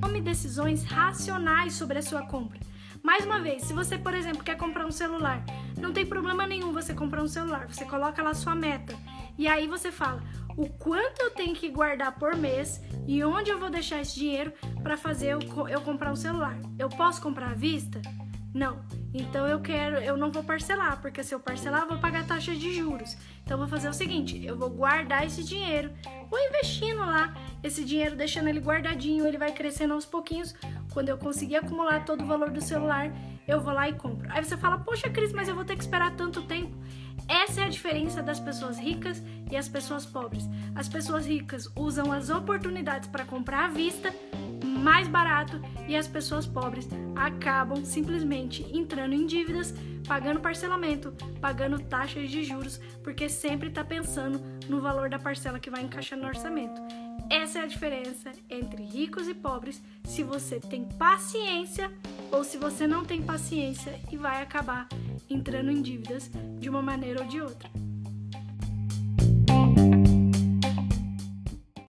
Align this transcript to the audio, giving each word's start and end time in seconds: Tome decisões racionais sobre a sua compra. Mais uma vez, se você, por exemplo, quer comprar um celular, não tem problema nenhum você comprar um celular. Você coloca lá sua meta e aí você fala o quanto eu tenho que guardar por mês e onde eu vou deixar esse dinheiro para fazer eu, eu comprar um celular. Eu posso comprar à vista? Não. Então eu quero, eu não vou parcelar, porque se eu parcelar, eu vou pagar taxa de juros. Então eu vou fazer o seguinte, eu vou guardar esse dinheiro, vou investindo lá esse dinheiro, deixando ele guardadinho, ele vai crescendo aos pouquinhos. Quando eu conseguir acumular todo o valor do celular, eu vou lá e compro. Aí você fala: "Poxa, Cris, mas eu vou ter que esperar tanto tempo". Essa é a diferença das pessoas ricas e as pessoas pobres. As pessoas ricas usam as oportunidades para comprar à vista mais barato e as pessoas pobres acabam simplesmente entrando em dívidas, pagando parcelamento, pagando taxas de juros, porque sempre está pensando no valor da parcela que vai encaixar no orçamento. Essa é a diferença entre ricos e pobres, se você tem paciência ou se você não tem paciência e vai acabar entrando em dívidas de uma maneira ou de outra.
Tome 0.00 0.20
decisões 0.20 0.84
racionais 0.84 1.74
sobre 1.74 1.98
a 1.98 2.02
sua 2.02 2.22
compra. 2.22 2.58
Mais 3.02 3.24
uma 3.24 3.40
vez, 3.40 3.62
se 3.62 3.72
você, 3.72 3.96
por 3.96 4.14
exemplo, 4.14 4.42
quer 4.44 4.56
comprar 4.56 4.86
um 4.86 4.90
celular, 4.90 5.44
não 5.78 5.92
tem 5.92 6.04
problema 6.04 6.46
nenhum 6.46 6.72
você 6.72 6.94
comprar 6.94 7.22
um 7.22 7.28
celular. 7.28 7.66
Você 7.68 7.84
coloca 7.84 8.22
lá 8.22 8.34
sua 8.34 8.54
meta 8.54 8.94
e 9.36 9.46
aí 9.46 9.66
você 9.66 9.90
fala 9.90 10.22
o 10.56 10.68
quanto 10.68 11.20
eu 11.22 11.30
tenho 11.30 11.54
que 11.54 11.68
guardar 11.68 12.18
por 12.18 12.36
mês 12.36 12.80
e 13.06 13.22
onde 13.22 13.50
eu 13.50 13.58
vou 13.58 13.70
deixar 13.70 14.00
esse 14.00 14.16
dinheiro 14.16 14.52
para 14.82 14.96
fazer 14.96 15.28
eu, 15.28 15.38
eu 15.68 15.80
comprar 15.80 16.12
um 16.12 16.16
celular. 16.16 16.58
Eu 16.78 16.88
posso 16.88 17.22
comprar 17.22 17.50
à 17.50 17.54
vista? 17.54 18.00
Não. 18.52 18.80
Então 19.14 19.46
eu 19.46 19.60
quero, 19.60 19.96
eu 19.98 20.16
não 20.16 20.30
vou 20.30 20.42
parcelar, 20.42 21.00
porque 21.00 21.22
se 21.22 21.34
eu 21.34 21.40
parcelar, 21.40 21.82
eu 21.82 21.88
vou 21.88 21.98
pagar 21.98 22.26
taxa 22.26 22.54
de 22.54 22.74
juros. 22.74 23.16
Então 23.42 23.54
eu 23.54 23.58
vou 23.58 23.68
fazer 23.68 23.88
o 23.88 23.94
seguinte, 23.94 24.44
eu 24.44 24.56
vou 24.56 24.68
guardar 24.68 25.24
esse 25.24 25.44
dinheiro, 25.44 25.90
vou 26.30 26.38
investindo 26.38 26.98
lá 26.98 27.34
esse 27.62 27.84
dinheiro, 27.84 28.16
deixando 28.16 28.48
ele 28.48 28.60
guardadinho, 28.60 29.26
ele 29.26 29.38
vai 29.38 29.52
crescendo 29.52 29.94
aos 29.94 30.04
pouquinhos. 30.04 30.54
Quando 30.92 31.08
eu 31.08 31.18
conseguir 31.18 31.56
acumular 31.56 32.04
todo 32.04 32.22
o 32.22 32.26
valor 32.26 32.50
do 32.50 32.60
celular, 32.60 33.10
eu 33.46 33.60
vou 33.60 33.72
lá 33.72 33.88
e 33.88 33.94
compro. 33.94 34.28
Aí 34.30 34.44
você 34.44 34.56
fala: 34.56 34.78
"Poxa, 34.78 35.08
Cris, 35.10 35.32
mas 35.32 35.48
eu 35.48 35.54
vou 35.54 35.64
ter 35.64 35.76
que 35.76 35.82
esperar 35.82 36.14
tanto 36.16 36.42
tempo". 36.42 36.76
Essa 37.28 37.60
é 37.60 37.64
a 37.64 37.68
diferença 37.68 38.22
das 38.22 38.40
pessoas 38.40 38.78
ricas 38.78 39.22
e 39.50 39.56
as 39.56 39.68
pessoas 39.68 40.06
pobres. 40.06 40.48
As 40.74 40.88
pessoas 40.88 41.26
ricas 41.26 41.68
usam 41.76 42.10
as 42.10 42.30
oportunidades 42.30 43.08
para 43.08 43.24
comprar 43.24 43.66
à 43.66 43.68
vista 43.68 44.14
mais 44.78 45.08
barato 45.08 45.60
e 45.86 45.96
as 45.96 46.06
pessoas 46.06 46.46
pobres 46.46 46.88
acabam 47.16 47.84
simplesmente 47.84 48.64
entrando 48.72 49.14
em 49.14 49.26
dívidas, 49.26 49.74
pagando 50.06 50.40
parcelamento, 50.40 51.12
pagando 51.40 51.78
taxas 51.78 52.30
de 52.30 52.44
juros, 52.44 52.80
porque 53.02 53.28
sempre 53.28 53.68
está 53.68 53.84
pensando 53.84 54.40
no 54.68 54.80
valor 54.80 55.10
da 55.10 55.18
parcela 55.18 55.58
que 55.58 55.70
vai 55.70 55.82
encaixar 55.82 56.18
no 56.18 56.26
orçamento. 56.26 56.80
Essa 57.30 57.58
é 57.58 57.62
a 57.62 57.66
diferença 57.66 58.32
entre 58.48 58.82
ricos 58.82 59.28
e 59.28 59.34
pobres, 59.34 59.82
se 60.04 60.22
você 60.22 60.58
tem 60.58 60.84
paciência 60.84 61.92
ou 62.32 62.42
se 62.42 62.56
você 62.56 62.86
não 62.86 63.04
tem 63.04 63.22
paciência 63.22 64.00
e 64.10 64.16
vai 64.16 64.40
acabar 64.42 64.88
entrando 65.28 65.70
em 65.70 65.82
dívidas 65.82 66.30
de 66.58 66.70
uma 66.70 66.80
maneira 66.80 67.20
ou 67.20 67.28
de 67.28 67.40
outra. 67.40 67.68